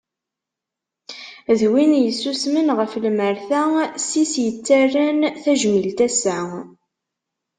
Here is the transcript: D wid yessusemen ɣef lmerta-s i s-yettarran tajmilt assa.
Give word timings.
D 1.59 1.61
wid 1.71 1.91
yessusemen 2.03 2.67
ɣef 2.77 2.91
lmerta-s 3.05 4.09
i 4.21 4.23
s-yettarran 4.31 5.19
tajmilt 5.43 5.99
assa. 6.07 6.39